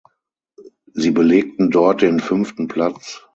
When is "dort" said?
1.69-2.01